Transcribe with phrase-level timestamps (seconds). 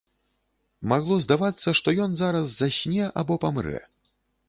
[0.93, 3.89] Магло здавацца, што ён зараз засне або памрэ.